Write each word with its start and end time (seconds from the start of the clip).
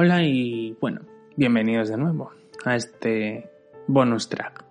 Hola 0.00 0.22
y 0.22 0.76
bueno, 0.80 1.00
bienvenidos 1.34 1.88
de 1.88 1.96
nuevo 1.96 2.30
a 2.64 2.76
este 2.76 3.50
bonus 3.88 4.28
track. 4.28 4.64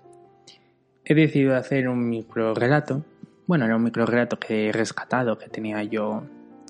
He 1.04 1.16
decidido 1.16 1.58
hacer 1.58 1.90
un 1.90 2.08
micro 2.08 2.54
relato. 2.54 3.04
Bueno, 3.46 3.66
era 3.66 3.76
un 3.76 3.84
micro 3.84 4.06
relato 4.06 4.40
que 4.40 4.70
he 4.70 4.72
rescatado, 4.72 5.38
que 5.38 5.50
tenía 5.50 5.84
yo 5.84 6.24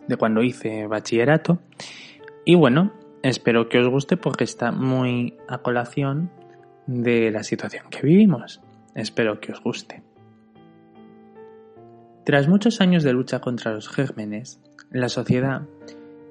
de 0.07 0.17
cuando 0.17 0.41
hice 0.41 0.87
bachillerato. 0.87 1.59
Y 2.45 2.55
bueno, 2.55 2.93
espero 3.21 3.69
que 3.69 3.77
os 3.77 3.89
guste 3.89 4.17
porque 4.17 4.45
está 4.45 4.71
muy 4.71 5.35
a 5.47 5.59
colación 5.59 6.31
de 6.87 7.29
la 7.29 7.43
situación 7.43 7.85
que 7.91 8.01
vivimos. 8.01 8.59
Espero 8.95 9.39
que 9.39 9.51
os 9.51 9.61
guste. 9.61 10.01
Tras 12.25 12.47
muchos 12.47 12.81
años 12.81 13.03
de 13.03 13.13
lucha 13.13 13.39
contra 13.39 13.71
los 13.71 13.87
gérmenes, 13.87 14.59
la 14.89 15.09
sociedad 15.09 15.61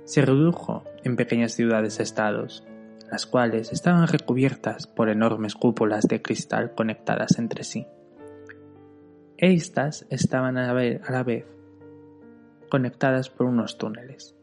se 0.07 0.23
redujo 0.23 0.85
en 1.03 1.17
pequeñas 1.17 1.53
ciudades-estados, 1.53 2.65
las 3.11 3.27
cuales 3.27 3.73
estaban 3.73 4.07
recubiertas 4.07 4.87
por 4.87 5.09
enormes 5.09 5.55
cúpulas 5.55 6.07
de 6.07 6.23
cristal 6.23 6.75
conectadas 6.75 7.39
entre 7.39 7.65
sí. 7.65 7.87
Estas 9.37 10.07
estaban 10.09 10.57
a 10.57 10.73
la 10.73 11.23
vez 11.23 11.45
conectadas 12.71 13.31
por 13.31 13.47
unos 13.47 13.79
túneles. 13.79 14.37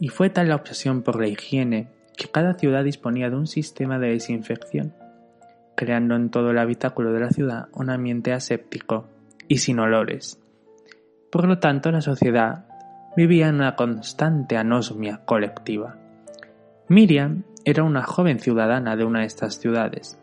Y 0.00 0.08
fue 0.08 0.30
tal 0.30 0.48
la 0.48 0.56
obsesión 0.56 1.02
por 1.02 1.20
la 1.20 1.28
higiene 1.28 1.90
que 2.16 2.28
cada 2.28 2.54
ciudad 2.54 2.82
disponía 2.82 3.28
de 3.28 3.36
un 3.36 3.46
sistema 3.46 3.98
de 3.98 4.08
desinfección, 4.08 4.94
creando 5.76 6.16
en 6.16 6.30
todo 6.30 6.50
el 6.50 6.58
habitáculo 6.58 7.12
de 7.12 7.20
la 7.20 7.30
ciudad 7.30 7.68
un 7.72 7.90
ambiente 7.90 8.32
aséptico 8.32 9.08
y 9.46 9.58
sin 9.58 9.78
olores. 9.78 10.40
Por 11.30 11.46
lo 11.46 11.58
tanto, 11.58 11.92
la 11.92 12.00
sociedad 12.00 12.69
vivía 13.16 13.48
en 13.48 13.56
una 13.56 13.76
constante 13.76 14.56
anosmia 14.56 15.22
colectiva. 15.24 15.96
Miriam 16.88 17.44
era 17.64 17.82
una 17.82 18.02
joven 18.02 18.38
ciudadana 18.38 18.96
de 18.96 19.04
una 19.04 19.20
de 19.20 19.26
estas 19.26 19.58
ciudades. 19.58 20.18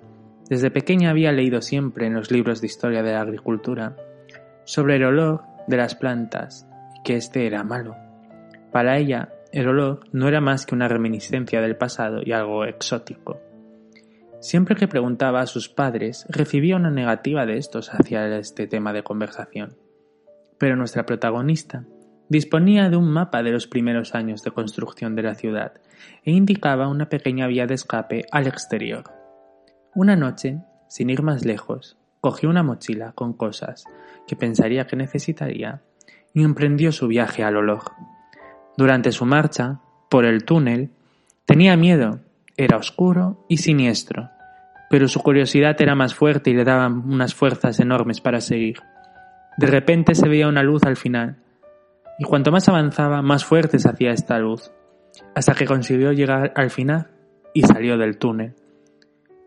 Desde 0.50 0.72
pequeña 0.72 1.10
había 1.10 1.32
leído 1.32 1.62
siempre 1.62 2.08
en 2.08 2.14
los 2.14 2.32
libros 2.32 2.62
de 2.62 2.68
historia 2.68 3.04
de 3.04 3.14
la 3.14 3.22
agricultura 3.22 3.96
sobre 4.64 4.96
el 4.96 5.04
olor 5.04 5.44
de 5.68 5.78
las 5.78 5.96
plantas 5.96 6.68
y 6.96 7.04
que 7.04 7.16
éste 7.18 7.46
era 7.46 7.64
malo. 7.64 7.96
Para 8.72 8.98
ella, 8.98 9.34
el 9.52 9.68
olor 9.68 10.02
no 10.12 10.28
era 10.28 10.42
más 10.42 10.66
que 10.66 10.76
una 10.76 10.88
reminiscencia 10.88 11.62
del 11.62 11.78
pasado 11.78 12.22
y 12.24 12.32
algo 12.32 12.66
exótico. 12.66 13.42
Siempre 14.40 14.76
que 14.76 14.88
preguntaba 14.88 15.42
a 15.42 15.48
sus 15.48 15.68
padres, 15.68 16.26
recibía 16.30 16.76
una 16.76 16.92
negativa 16.92 17.46
de 17.46 17.58
estos 17.58 17.94
hacia 17.94 18.38
este 18.38 18.68
tema 18.68 18.94
de 18.94 19.04
conversación. 19.04 19.76
Pero 20.58 20.76
nuestra 20.76 21.06
protagonista 21.06 21.86
Disponía 22.30 22.90
de 22.90 22.98
un 22.98 23.10
mapa 23.10 23.42
de 23.42 23.52
los 23.52 23.68
primeros 23.68 24.14
años 24.14 24.44
de 24.44 24.52
construcción 24.52 25.16
de 25.16 25.24
la 25.24 25.36
ciudad 25.36 25.74
e 26.24 26.32
indicaba 26.32 26.90
una 26.90 27.08
pequeña 27.08 27.48
vía 27.48 27.68
de 27.68 27.76
escape 27.76 28.26
al 28.32 28.48
exterior. 28.48 29.06
Una 29.96 30.16
noche, 30.16 30.60
sin 30.90 31.10
ir 31.10 31.24
más 31.24 31.46
lejos, 31.46 31.98
cogió 32.20 32.50
una 32.50 32.64
mochila 32.64 33.14
con 33.14 33.34
cosas 33.34 33.86
que 34.28 34.36
pensaría 34.36 34.88
que 34.88 34.98
necesitaría 34.98 35.82
y 36.34 36.44
emprendió 36.44 36.92
su 36.92 37.08
viaje 37.08 37.44
al 37.44 37.56
olor. 37.56 37.84
Durante 38.76 39.12
su 39.12 39.26
marcha, 39.26 39.80
por 40.10 40.26
el 40.26 40.44
túnel, 40.44 40.92
tenía 41.46 41.78
miedo, 41.78 42.20
era 42.58 42.78
oscuro 42.78 43.46
y 43.48 43.58
siniestro, 43.58 44.30
pero 44.90 45.08
su 45.08 45.22
curiosidad 45.22 45.82
era 45.82 45.96
más 45.96 46.14
fuerte 46.14 46.50
y 46.50 46.54
le 46.54 46.66
daba 46.66 46.88
unas 46.88 47.34
fuerzas 47.34 47.80
enormes 47.80 48.20
para 48.20 48.42
seguir. 48.42 48.82
De 49.58 49.68
repente 49.68 50.14
se 50.14 50.28
veía 50.28 50.48
una 50.48 50.64
luz 50.64 50.84
al 50.84 50.98
final, 50.98 51.38
y 52.20 52.24
cuanto 52.24 52.52
más 52.52 52.68
avanzaba, 52.70 53.22
más 53.22 53.46
fuerte 53.46 53.80
se 53.80 53.90
hacía 53.90 54.12
esta 54.12 54.40
luz, 54.40 54.72
hasta 55.36 55.54
que 55.54 55.66
consiguió 55.66 56.12
llegar 56.12 56.52
al 56.56 56.70
final 56.70 57.12
y 57.54 57.62
salió 57.62 57.98
del 57.98 58.18
túnel. 58.18 58.56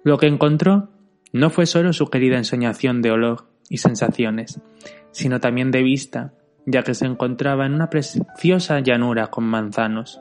Lo 0.04 0.18
que 0.18 0.26
encontró 0.26 0.88
no 1.32 1.50
fue 1.50 1.66
solo 1.66 1.92
su 1.92 2.06
querida 2.06 2.36
ensoñación 2.36 3.02
de 3.02 3.10
olor 3.10 3.48
y 3.68 3.78
sensaciones, 3.78 4.60
sino 5.12 5.40
también 5.40 5.70
de 5.70 5.82
vista, 5.82 6.32
ya 6.66 6.82
que 6.82 6.94
se 6.94 7.06
encontraba 7.06 7.66
en 7.66 7.74
una 7.74 7.90
preciosa 7.90 8.80
llanura 8.80 9.28
con 9.28 9.44
manzanos. 9.44 10.20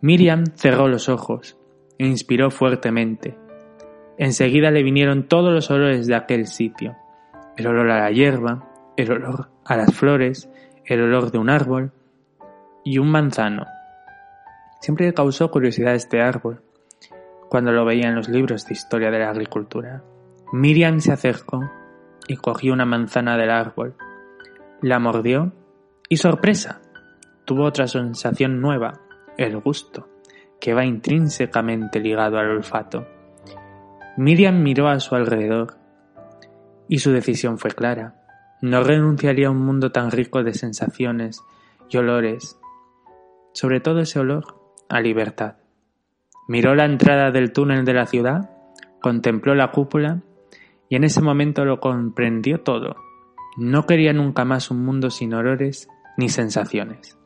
Miriam 0.00 0.44
cerró 0.54 0.88
los 0.88 1.08
ojos 1.08 1.56
e 1.98 2.06
inspiró 2.06 2.50
fuertemente. 2.50 3.36
Enseguida 4.18 4.70
le 4.70 4.82
vinieron 4.82 5.28
todos 5.28 5.52
los 5.52 5.70
olores 5.70 6.06
de 6.06 6.14
aquel 6.14 6.46
sitio, 6.46 6.96
el 7.56 7.66
olor 7.66 7.90
a 7.90 8.00
la 8.00 8.10
hierba, 8.10 8.68
el 8.96 9.10
olor 9.10 9.50
a 9.64 9.76
las 9.76 9.94
flores, 9.94 10.50
el 10.86 11.02
olor 11.02 11.30
de 11.30 11.38
un 11.38 11.50
árbol 11.50 11.92
y 12.84 12.98
un 12.98 13.10
manzano. 13.10 13.66
Siempre 14.80 15.12
causó 15.12 15.50
curiosidad 15.50 15.94
este 15.94 16.22
árbol 16.22 16.62
cuando 17.48 17.72
lo 17.72 17.84
veía 17.84 18.08
en 18.08 18.14
los 18.14 18.28
libros 18.28 18.66
de 18.66 18.74
historia 18.74 19.10
de 19.10 19.18
la 19.18 19.30
agricultura. 19.30 20.02
Miriam 20.52 21.00
se 21.00 21.12
acercó 21.12 21.68
y 22.28 22.36
cogió 22.36 22.72
una 22.72 22.84
manzana 22.84 23.36
del 23.36 23.50
árbol. 23.50 23.94
La 24.80 24.98
mordió 24.98 25.52
y 26.08 26.18
sorpresa, 26.18 26.80
tuvo 27.44 27.64
otra 27.64 27.88
sensación 27.88 28.60
nueva, 28.60 29.00
el 29.38 29.58
gusto, 29.58 30.08
que 30.60 30.74
va 30.74 30.84
intrínsecamente 30.84 32.00
ligado 32.00 32.38
al 32.38 32.50
olfato. 32.50 33.06
Miriam 34.16 34.62
miró 34.62 34.88
a 34.88 35.00
su 35.00 35.14
alrededor 35.14 35.78
y 36.88 36.98
su 36.98 37.10
decisión 37.10 37.58
fue 37.58 37.70
clara. 37.70 38.25
No 38.62 38.82
renunciaría 38.82 39.48
a 39.48 39.50
un 39.50 39.64
mundo 39.64 39.92
tan 39.92 40.10
rico 40.10 40.42
de 40.42 40.54
sensaciones 40.54 41.42
y 41.90 41.96
olores, 41.96 42.58
sobre 43.52 43.80
todo 43.80 44.00
ese 44.00 44.18
olor 44.18 44.58
a 44.88 45.00
libertad. 45.00 45.56
Miró 46.48 46.74
la 46.74 46.84
entrada 46.84 47.30
del 47.30 47.52
túnel 47.52 47.84
de 47.84 47.94
la 47.94 48.06
ciudad, 48.06 48.50
contempló 49.00 49.54
la 49.54 49.72
cúpula 49.72 50.22
y 50.88 50.96
en 50.96 51.04
ese 51.04 51.20
momento 51.20 51.64
lo 51.64 51.80
comprendió 51.80 52.60
todo. 52.60 52.96
No 53.56 53.86
quería 53.86 54.12
nunca 54.12 54.44
más 54.44 54.70
un 54.70 54.84
mundo 54.84 55.10
sin 55.10 55.34
olores 55.34 55.88
ni 56.16 56.28
sensaciones. 56.28 57.18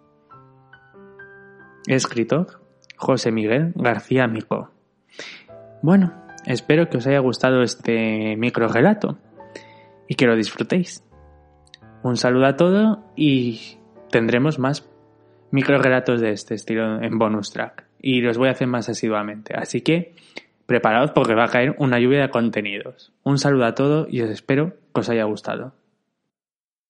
Escritor 1.86 2.62
José 2.96 3.32
Miguel 3.32 3.72
García 3.74 4.26
Mico. 4.26 4.70
Bueno, 5.82 6.12
espero 6.44 6.88
que 6.88 6.98
os 6.98 7.06
haya 7.06 7.18
gustado 7.20 7.62
este 7.62 8.36
micro 8.36 8.68
relato 8.68 9.18
y 10.08 10.14
que 10.14 10.26
lo 10.26 10.36
disfrutéis. 10.36 11.02
Un 12.02 12.16
saludo 12.16 12.46
a 12.46 12.56
todos 12.56 12.98
y 13.14 13.76
tendremos 14.10 14.58
más 14.58 14.88
micro 15.50 15.78
relatos 15.78 16.20
de 16.20 16.32
este 16.32 16.54
estilo 16.54 17.02
en 17.02 17.18
bonus 17.18 17.50
track 17.50 17.84
y 18.00 18.22
los 18.22 18.38
voy 18.38 18.48
a 18.48 18.52
hacer 18.52 18.68
más 18.68 18.88
asiduamente. 18.88 19.54
Así 19.54 19.82
que 19.82 20.14
preparaos 20.64 21.10
porque 21.10 21.34
va 21.34 21.44
a 21.44 21.48
caer 21.48 21.74
una 21.78 21.98
lluvia 21.98 22.22
de 22.22 22.30
contenidos. 22.30 23.12
Un 23.22 23.38
saludo 23.38 23.66
a 23.66 23.74
todos 23.74 24.06
y 24.10 24.22
os 24.22 24.30
espero 24.30 24.76
que 24.94 25.00
os 25.00 25.10
haya 25.10 25.24
gustado. 25.24 25.74